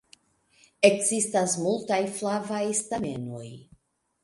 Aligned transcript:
Ekzistas 0.89 1.53
multaj 1.67 2.01
flavaj 2.17 2.65
stamenoj. 2.83 3.49